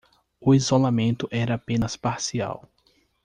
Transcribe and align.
O 0.39 0.55
isolamento 0.55 1.27
era 1.31 1.53
apenas 1.53 1.95
parcial 1.95 2.67